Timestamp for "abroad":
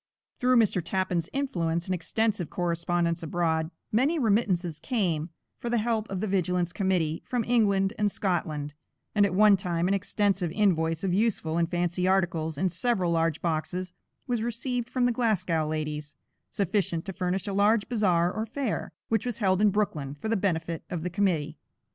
3.21-3.69